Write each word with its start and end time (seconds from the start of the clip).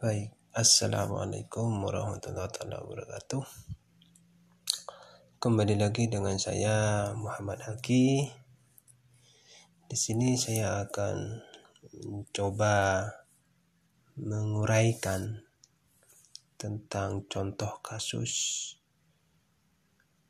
Baik, 0.00 0.32
Assalamualaikum 0.56 1.84
warahmatullahi 1.84 2.48
wabarakatuh. 2.56 3.44
Kembali 5.36 5.76
lagi 5.76 6.08
dengan 6.08 6.40
saya 6.40 7.12
Muhammad 7.12 7.60
Haki. 7.68 8.24
Di 9.92 9.96
sini 10.00 10.40
saya 10.40 10.88
akan 10.88 11.44
mencoba 12.08 13.12
menguraikan 14.16 15.44
tentang 16.56 17.28
contoh 17.28 17.84
kasus 17.84 18.32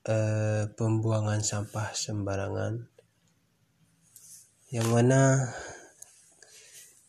eh, 0.03 0.67
pembuangan 0.75 1.47
sampah 1.47 1.95
sembarangan 1.95 2.91
yang 4.75 4.91
mana 4.91 5.47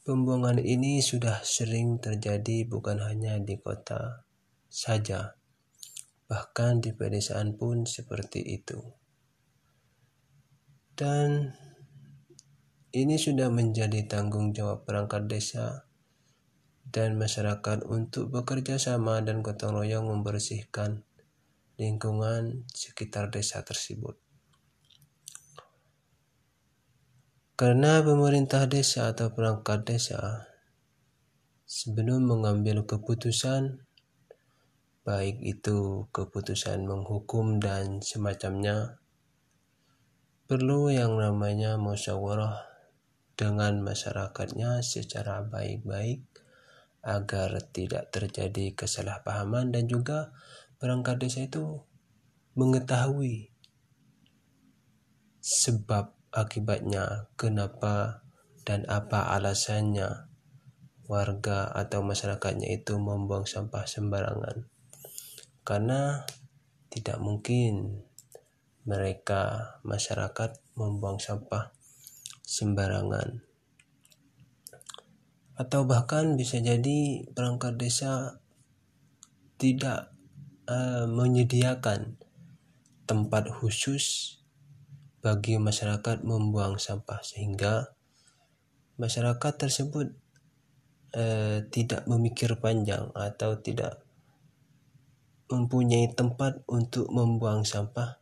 Pembuangan 0.02 0.58
ini 0.58 0.98
sudah 0.98 1.46
sering 1.46 2.02
terjadi 2.02 2.66
bukan 2.66 3.06
hanya 3.06 3.38
di 3.38 3.62
kota 3.62 4.26
saja, 4.66 5.38
bahkan 6.26 6.82
di 6.82 6.90
pedesaan 6.90 7.54
pun 7.54 7.86
seperti 7.86 8.42
itu. 8.42 8.82
Dan 10.98 11.54
ini 12.98 13.14
sudah 13.22 13.54
menjadi 13.54 14.10
tanggung 14.10 14.58
jawab 14.58 14.90
perangkat 14.90 15.30
desa 15.30 15.86
dan 16.82 17.22
masyarakat 17.22 17.86
untuk 17.86 18.34
bekerja 18.34 18.82
sama 18.82 19.22
dan 19.22 19.46
gotong 19.46 19.86
royong 19.86 20.10
membersihkan 20.10 21.06
lingkungan 21.78 22.66
sekitar 22.74 23.30
desa 23.30 23.62
tersebut. 23.62 24.31
Karena 27.62 28.02
pemerintah 28.02 28.66
desa 28.66 29.14
atau 29.14 29.38
perangkat 29.38 29.86
desa 29.86 30.50
sebelum 31.62 32.26
mengambil 32.26 32.90
keputusan 32.90 33.86
baik 35.06 35.38
itu 35.46 36.10
keputusan 36.10 36.90
menghukum 36.90 37.62
dan 37.62 38.02
semacamnya 38.02 38.98
perlu 40.50 40.90
yang 40.90 41.22
namanya 41.22 41.78
musyawarah 41.78 42.66
dengan 43.38 43.86
masyarakatnya 43.86 44.82
secara 44.82 45.46
baik-baik 45.46 46.26
agar 47.06 47.62
tidak 47.70 48.10
terjadi 48.10 48.74
kesalahpahaman 48.74 49.70
dan 49.70 49.86
juga 49.86 50.34
perangkat 50.82 51.30
desa 51.30 51.46
itu 51.46 51.86
mengetahui 52.58 53.54
sebab 55.46 56.21
akibatnya, 56.32 57.28
kenapa 57.36 58.24
dan 58.64 58.88
apa 58.88 59.36
alasannya 59.36 60.32
warga 61.12 61.68
atau 61.76 62.00
masyarakatnya 62.08 62.72
itu 62.72 62.96
membuang 62.96 63.44
sampah 63.44 63.84
sembarangan. 63.84 64.72
Karena 65.68 66.24
tidak 66.88 67.20
mungkin 67.20 68.04
mereka 68.88 69.76
masyarakat 69.84 70.58
membuang 70.80 71.20
sampah 71.20 71.76
sembarangan. 72.48 73.44
Atau 75.60 75.86
bahkan 75.86 76.40
bisa 76.40 76.58
jadi 76.58 77.28
perangkat 77.36 77.78
desa 77.78 78.42
tidak 79.62 80.10
uh, 80.66 81.06
menyediakan 81.06 82.18
tempat 83.06 83.52
khusus 83.52 84.41
bagi 85.22 85.62
masyarakat 85.62 86.26
membuang 86.26 86.82
sampah 86.82 87.22
sehingga 87.22 87.94
masyarakat 88.98 89.54
tersebut 89.54 90.18
eh, 91.14 91.66
tidak 91.70 92.10
memikir 92.10 92.58
panjang 92.58 93.14
atau 93.14 93.62
tidak 93.62 94.02
mempunyai 95.54 96.10
tempat 96.18 96.66
untuk 96.66 97.06
membuang 97.14 97.62
sampah 97.62 98.18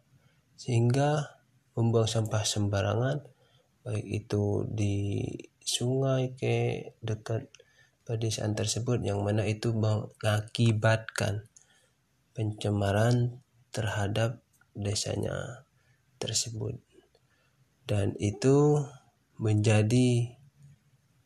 sehingga 0.59 1.39
membuang 1.79 2.09
sampah 2.09 2.43
sembarangan 2.43 3.23
baik 3.87 4.05
itu 4.27 4.67
di 4.67 5.23
sungai 5.63 6.35
ke 6.35 6.91
dekat 6.99 7.47
pedesaan 8.03 8.57
tersebut 8.57 8.99
yang 9.05 9.23
mana 9.23 9.45
itu 9.47 9.71
mengakibatkan 9.71 11.47
pencemaran 12.33 13.39
terhadap 13.69 14.41
desanya 14.73 15.63
tersebut 16.17 16.88
dan 17.89 18.13
itu 18.21 18.85
menjadi 19.41 20.37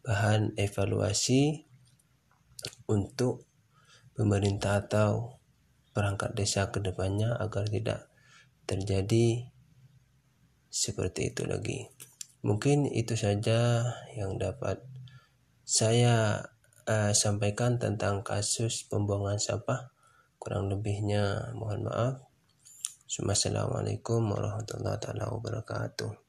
bahan 0.07 0.55
evaluasi 0.55 1.67
untuk 2.87 3.43
pemerintah 4.15 4.79
atau 4.87 5.43
perangkat 5.91 6.31
desa 6.39 6.71
ke 6.71 6.79
depannya 6.79 7.35
agar 7.35 7.67
tidak 7.67 8.07
terjadi 8.63 9.51
seperti 10.71 11.35
itu 11.35 11.43
lagi. 11.43 11.91
Mungkin 12.47 12.87
itu 12.87 13.19
saja 13.19 13.83
yang 14.15 14.39
dapat 14.39 14.79
saya 15.67 16.47
uh, 16.87 17.11
sampaikan 17.11 17.75
tentang 17.75 18.23
kasus 18.23 18.87
pembuangan 18.87 19.39
sampah. 19.39 19.91
Kurang 20.39 20.71
lebihnya 20.71 21.55
mohon 21.55 21.87
maaf. 21.87 22.23
Assalamualaikum 23.07 24.31
warahmatullahi 24.31 24.99
wabarakatuh. 24.99 26.22